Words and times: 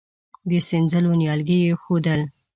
د 0.49 0.51
سينځلو 0.67 1.11
نيالګي 1.21 1.57
يې 1.63 1.67
اېښودل. 1.71 2.21